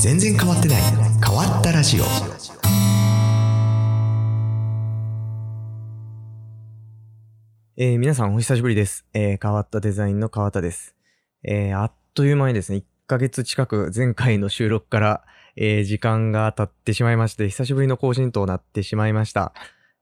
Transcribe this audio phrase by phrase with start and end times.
[0.00, 0.82] 全然変わってない
[1.24, 2.04] 変わったラジオ
[7.76, 9.04] えー皆さんお久しぶりです。
[9.14, 10.94] えー変わったデザインの川田です。
[11.44, 15.24] えーあっという間にですね、1ヶ月近く前回の収録から、
[15.56, 19.52] えー時間が経ってしまいまして、久しぶりの更新となってしまいました。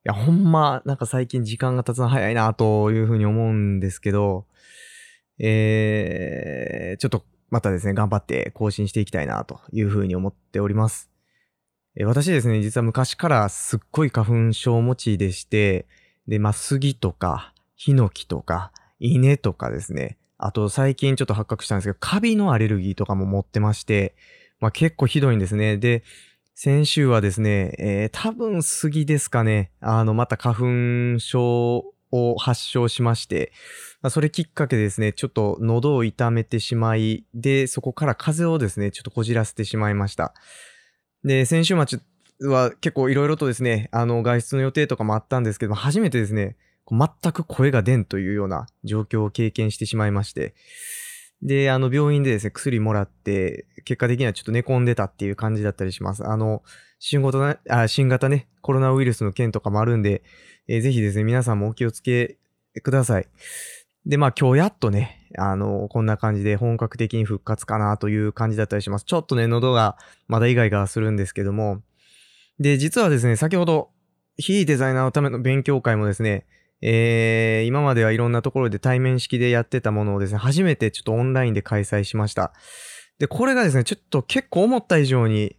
[0.06, 4.46] いや、ほんま、なんか最近時間が経つの早いなというふうに思うんですけど、
[5.38, 11.10] えーちょっとまたですね、頑張って更新していきたいなというふうに思っております。
[11.96, 15.86] え私ですね、実は昔からすっごい花粉症持ちでして、
[16.28, 20.18] で、まあ、杉とか、ヒノキとか、稲とかですね。
[20.38, 24.14] あと最近ちょっと発覚したんですけど、カビのアレルギーとかも持ってまして、
[24.60, 25.78] まあ結構ひどいんですね。
[25.78, 26.02] で、
[26.54, 29.70] 先週はですね、えー多分杉ですかね。
[29.80, 33.52] あの、また花粉症を発症しまして、
[34.10, 40.34] それきっかけですね、ちょっと喉を痛めてしまい、で、そこから風邪をですね、ちょっとこじらせてしまいました。
[41.24, 42.00] で、先週末
[42.48, 46.56] は結構いろいろとですね、あの、外出の予定とかもあったんですけど、初めてですね、
[46.90, 50.54] 全く声が出んというような状況を経験してしまいまして、
[51.42, 56.24] で、あの、病院でですね、薬もらって、結果的にはちょっと寝込んでたっていう感じだったりします。
[56.24, 56.62] あの、
[56.98, 60.22] 新型ね、あ新型ね、コロナウイルスの件とかもあるんで、
[60.68, 62.38] えーぜひですね、皆さんもお気をつけ
[62.82, 63.28] ください。
[64.06, 69.04] で、まあ今日やっとね、あの、こんな感じで本格的に復活かなという感じだったりします。
[69.04, 69.96] ちょっとね、喉が
[70.28, 71.82] まだイガイガするんですけども、
[72.58, 73.90] で、実はですね、先ほど、
[74.38, 76.46] 非デザイナーのための勉強会もですね、
[76.82, 82.52] えー今まではいろんなところで対面式でやってたものをですね、初めてちょっとオンラインで開催しました。
[83.18, 85.56] で、これがですね、ちょっと結構思った以上に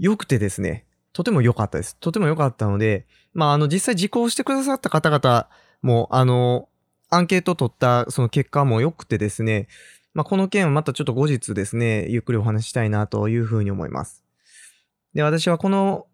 [0.00, 1.94] 良くてですね、とても良かったです。
[1.96, 5.46] とても良かったので、まあ、あの、実際受講してくださった方々
[5.82, 6.70] も、あの、
[7.10, 9.68] アンケート取ったその結果も良くてですね、
[10.14, 14.24] まあ、この件はまたちょっと後日ですね、ゆっくりお話したいなというふうに思います。
[15.12, 16.06] で、私はこの、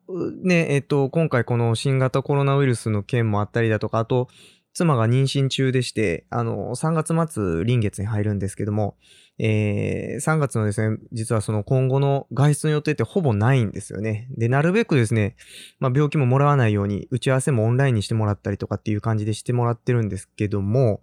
[0.43, 4.29] ね、えっと、今回この新型コロナウイルスの件もあったりだとか、あと、
[4.77, 8.99] 妻が妊娠中でして、あの、3月末、臨月に入るんですけども、
[9.39, 14.29] えー、3月のですね、実はその今後の外出の予定ってほぼないんですよね。
[14.37, 15.35] で、なるべくですね、
[15.81, 21.01] まあ、病気ももらわないように、打ち合わせもオンラインにしてもらったりとかっていう感じでしてもらってるんですけども、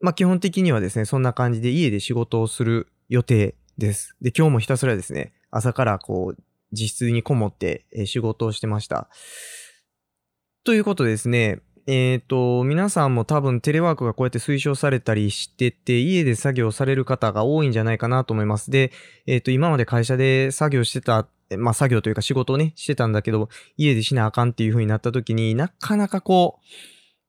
[0.00, 4.14] まあ、基本的にはですね、そんな感じで家で仕事をする予定です。
[4.22, 9.08] で、今日もひたすらですね、朝からこう、自室にこもって仕事をしてました。
[10.64, 18.70] ということでですね、えっ、と、皆さんも多分テレワークがこうやって推奨されたりしてて、家で作業される方が多いんじゃないかなと思います。
[18.70, 18.92] で、
[19.26, 21.26] えっ、と、今まで会社で作業してた、
[21.56, 26.58] まあ作業というか仕事をね、してたんだけど、家でしなあかんっていう風になった時になかなかこ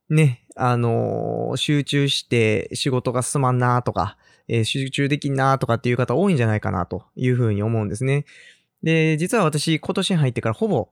[0.09, 4.17] う、ね、あのー集中して仕事が進まんなとか、
[4.49, 8.25] え集中できんなとかっていう方多いんじゃないかなという風に思うんですね。
[8.83, 10.89] で、実は私今年に入ってからほぼ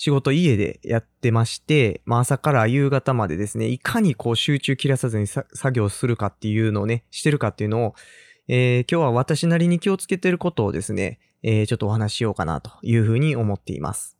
[0.00, 7.94] 仕事家でやってまして、まあ朝から夕方までですね、いかにこう集中切らさずに作業するかっていうのをね、してるかっていうのを、
[8.46, 14.16] えー今日は私なりに気をつけてることをですね、えーちょっとお話ししようかなというふうに思っています。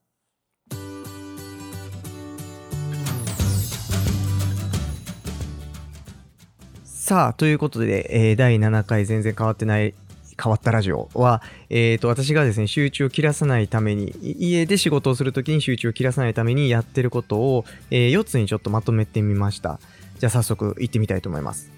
[6.82, 9.94] さあ、ということで、えー第7回全然変わってない、
[10.40, 19.80] 変わったラジオは、えっ、と、私がですね、集中を切らさないために、家で仕事をするときに集中を切らさないためにやってることを、え4つにちょっとまとめてみました。
[20.18, 21.70] じゃあ早速行ってみたいと思います。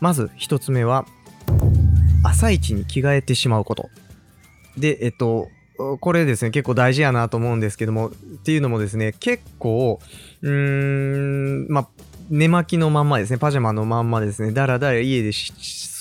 [0.00, 1.06] まず1つ目は、
[2.24, 3.90] 朝一に着替えてしまうこと。
[4.76, 5.48] で、えっと、
[6.00, 8.10] これですね、結構大事やなと思うんですけども、っ
[8.44, 10.00] ていうのもですね、結構、
[10.42, 11.88] うーん、まあ、
[12.30, 15.52] 寝巻きのまんまですね、パジャマのまんまですね、だらだら家でし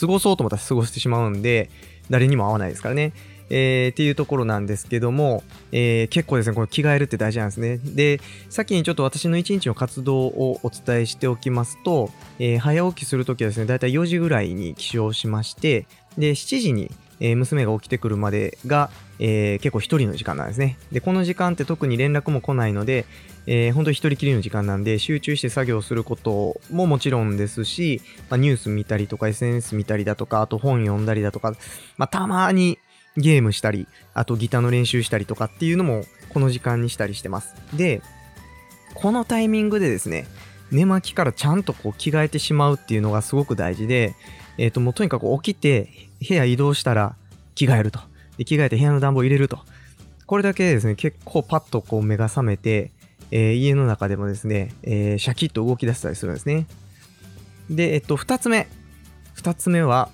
[0.02, 1.70] 過ごそうと思ったら過ごしてしまうんで、
[2.10, 3.14] 誰にも会わないですからね。
[3.54, 7.78] えーっていうところなんですけども、えー結構ですね、これ着替えるって大事なんですね。
[7.78, 8.20] で、
[8.50, 15.86] 先にちょっと私の一日の活動をお伝えしておきますと、えー早起きするときはですね、だいたい4時ぐらいに起床しまして、
[16.18, 16.90] で、7時に、
[17.22, 18.90] えー娘が起きてくるまでが、
[19.20, 20.78] えー結構一人の時間なんですね。
[20.92, 23.06] で、この時間って特に連絡も来ないので、
[23.46, 31.54] えー本当に一人きりの時間なんで、集中して作業することももちろんですし、まあ、ニュース見たりとか SNS 見たりだとか、あと本読んだりだとか、
[31.98, 32.80] まあ、たまに
[33.18, 37.56] ゲームしたり、あとギターの練習したりとかっていうのもこの時間にしたりしてます。
[37.74, 38.02] で、
[38.96, 40.26] このタイミングでですね、
[40.72, 44.16] 寝巻きからちゃんとこう着替えてしまうっていうのがすごく大事で、
[44.58, 47.16] えっ、と、もうとにかく起きて部屋移動したら
[47.56, 48.00] 着替えると。
[48.38, 49.60] で着替えて部屋の暖房入れると。
[50.26, 52.92] これだけですね、結構パッとこう目が覚めて、
[53.32, 56.68] えー家の中でもですね、えーシャキッと動き出したりするんですね。
[57.70, 58.68] で、えっと、二つ目。
[59.34, 60.10] 二つ目は、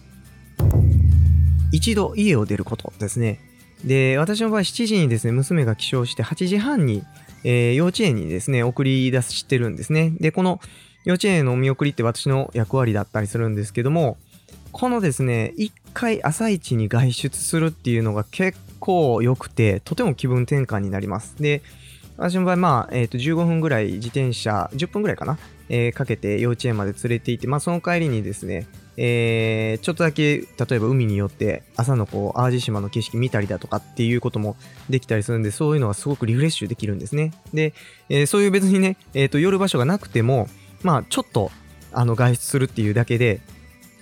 [1.72, 3.40] 一度家を出ることですね。
[3.84, 7.04] で、私の場合7時にですね、娘が起床して8時半に、
[7.44, 10.14] えー、幼稚園にですね、送り出してるんですね。
[10.20, 10.60] で、この
[11.04, 14.18] 幼稚園のお見送りって私の役割だったりするんですけども、
[14.72, 21.36] このですね、一回朝一に外出するっていうのが結構良くて、とても気分転換になります。
[21.40, 21.64] で、
[22.18, 25.40] 私の場合、まあ、えっ、ー、と、15分ぐらい自転車、10分ぐらいかな、
[25.70, 30.48] えー、かけて幼稚園まで連れて行って、まあ、その帰りにですね、えー、ちょっとだけ、例
[30.78, 34.56] えば海によって朝のこう、淡路島の景色見たりだとかっていうことも
[34.92, 37.34] できたりするんで、そういうのがすごくリフレッシュできるんですね。
[37.56, 37.74] で、
[38.10, 40.48] えー、そういう別にね、えっ、ー、と、夜場所がなくても、
[40.84, 41.50] まあ、ちょっと、
[41.92, 43.42] あの、外出するっていうだけで、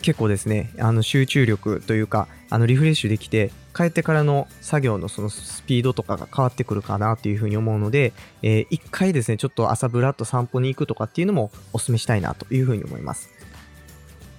[0.05, 8.13] 結構ですね、あの、集中力というか、あの、リフレッシュできて、帰ってからの作業のそのスピードとかが変わってくるかなというふうに思うので、
[8.43, 13.31] えー、一回ですね、ちょっと朝ブラッと散歩に行くとかっていうのもお勧めしたいなというふうに思います。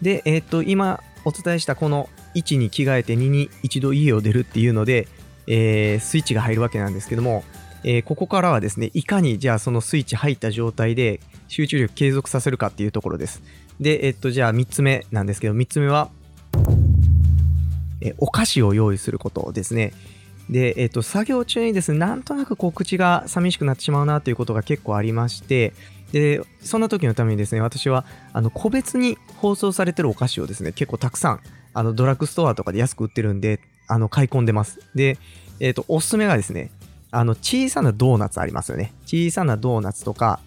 [0.00, 5.08] で、えっ、と、今お伝えしたこの1に着替えて2に一度家を出るっていうので、
[5.48, 7.42] えー、スイッチが入るわけなんですけども、
[7.82, 13.42] えー、ここからはですね、いかにじゃあそのスイッチ入った状態で集中力継続させるかっていうところです。
[13.80, 16.10] で、えっと、じゃあ3つ目なんですけど、3つ目は、
[18.00, 19.92] えお菓子を用意することですね。
[20.50, 25.72] で、えっ、と、作業中にですね、なんとなくこう口が寂しくなってしまうなということが結構ありまして、
[26.12, 31.40] で、そんな時のためにですね、私は、あの、個別に包装されてるお菓子をですね、結構たくさん、
[31.74, 34.78] あの、ドラッグストアとかで安く売ってるんで、あの、買い込んでます。
[34.94, 35.18] で、
[35.58, 36.70] えっ、と、おすすめがですね、
[37.10, 38.92] あの、小さなドーナツありますよね。
[39.04, 40.40] 小さなドーナツとか、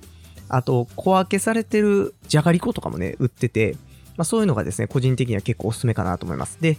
[0.50, 3.76] あと、小分けされてるじゃがりことかもね、売ってて、
[4.18, 6.58] まあ、そういうのがですね、個人的には結構おすすめかなと思います。
[6.60, 6.78] で、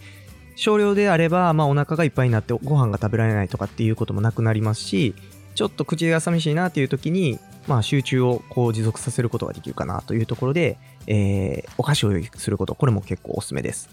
[0.56, 5.14] 少量であれば、まあ、お腹がいっぱいになってご飯が食べられないとかっていうこともなくなりますし、
[5.55, 13.88] ちょっと口が寂しいなっていう時に、まあ、集中をこう持続させることができるかなというところで、えー、お菓子を用意すること、これも結構おすすめです。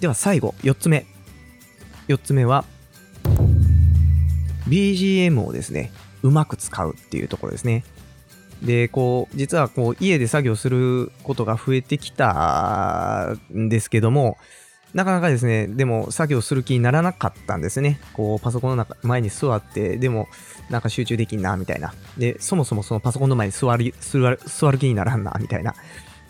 [0.00, 1.06] では最後、4つ目。
[2.08, 2.64] 4つ目は、
[4.68, 5.90] BGM をですね、
[6.22, 7.84] うまく使うっていうところですね。
[8.62, 14.36] で、こう、実はこう、家で作業することが増えてきたんですけども、
[14.92, 18.00] なかなかですね、でも作業する気にならなかったんですね。
[18.12, 20.28] こう、パソコンの中前に座って、でも、
[20.68, 21.94] なんか集中できんな、みたいな。
[22.18, 25.74] で、そもそもそのパソコンの前に座る、座る、座る気にならんな、みたいな。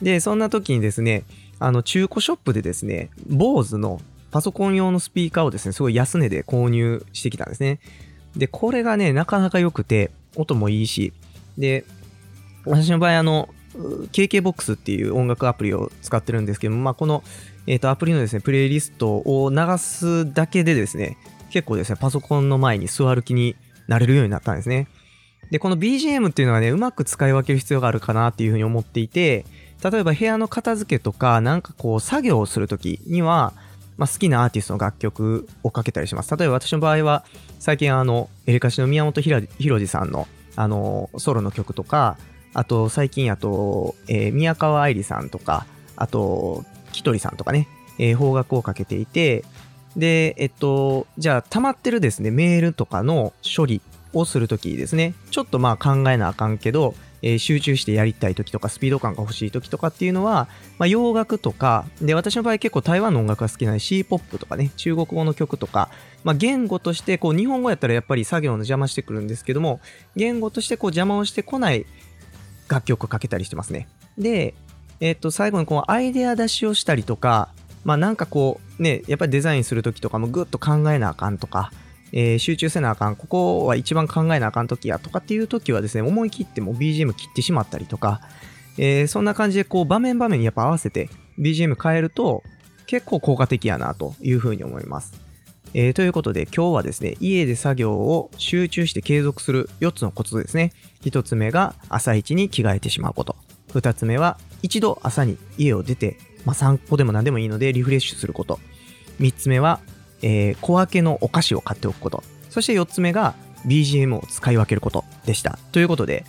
[0.03, 1.25] で、そんな時にですね、
[1.59, 4.01] あの、中古ショップでですね、BOSE の
[4.31, 7.81] パソコン用のスピーカーをですね、すごい安値で購入してきたんですね。
[8.37, 11.13] で、これがね、なかなか良くて、音もいいし、
[11.59, 11.85] で、
[12.65, 13.49] 私の場合、あの、
[14.13, 17.23] KKBOX っていう音楽アプリを使ってるんですけども、まあ、この
[17.67, 21.17] えっ、ー、と、アプリのですね、プレイリストを流すだけでですね、
[21.51, 23.55] 結構ですね、パソコンの前に座る気に
[23.87, 24.89] なれるようになったんですね。
[25.51, 29.45] で、この BGM っていうのはね、うまく使い分ける必要があるかなっていうふうに思っていて、
[29.83, 33.53] 例えば部屋の片付けとか、なんかこう、作業をするときには、
[33.97, 36.37] まあ、好きなアーティストの楽曲をかけたりします。
[36.37, 37.25] 例えば私の場合は、
[37.59, 42.17] 最近あの、エレカシの宮本浩次さんの、あの、ソロの曲とか、
[42.55, 45.67] あと最近あと、えー、宮川愛理さんとか、
[45.97, 47.69] あと、きとりさんとかね、
[47.99, 49.45] えー、方角をかけていて、
[49.97, 53.83] で、えっと、じゃあ、溜まってるですね、メールとかの処理
[54.13, 60.49] をするときですね、ちょっとまあ考えなあかんけど、えー、集中してやりたい時とか、スピード感が欲しい時とかっていうのは、
[60.79, 65.91] まあ、洋楽とか、で、私の場合結構台湾の音楽が好きなので C-POP とかね、中国語の曲とか、
[66.25, 69.81] まあ、言語として、こう、日本語やったらやっぱり作業の邪魔してくるんですけども、
[70.17, 71.85] 言語としてこう邪魔をしてこない
[72.71, 73.89] 楽曲かけたりしてますね。
[74.17, 74.55] で、
[75.01, 77.49] えっ、と、最後にこう、アイデア出しをしたりとか、
[77.85, 81.73] まあなんかこう、ね、やっぱりデザインするときとかもぐっと考えなあかんとか、
[82.13, 88.21] えー、集中せなあかん、ここは一番考えなあかんときやとかっていうときはですね、思い切っても BGM 切ってしまったりとか、
[88.79, 92.43] えー、そんな感じでこう場面場面にやっぱ合わせて BGM 変えると
[92.87, 95.30] 結構効果的やなというふうに思います。
[95.73, 100.73] えー、ということで今日はですね、家で作業を集中して継続する4つのコツですね。
[101.03, 103.37] 1つ目が朝一に着替えてしまうこと。
[103.73, 108.59] 2つ目は一度朝に家を出て、まあ、散歩でも何でもいいのでリフレッシュすること。
[109.21, 109.79] 3つ目は、
[110.23, 112.25] えー、小分けのお菓子を買っておくこと。
[112.49, 113.37] そして4つ目が
[113.67, 115.59] BGM を使い分けることでした。
[115.71, 116.25] ということで、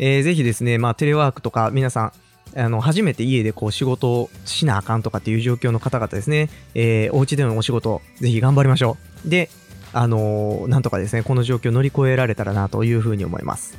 [0.00, 2.12] えー、ぜひですね、まあ、テレワークとか皆さん、
[2.56, 9.28] あの初めて家でこう仕事をしなあかんとかっていう状況の方々ですね、えー、お家でのお仕事、ぜひ頑張りましょう。
[9.28, 9.50] で、
[9.92, 13.76] あのー、なんとかですね、この状況乗り越えられたらなというふうに思います。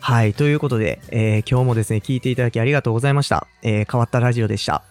[0.00, 0.34] はい。
[0.34, 3.48] ということで、えー、今日もですね、聞いていただきありがとうございました。
[3.62, 4.84] えー、変わったラジオでした。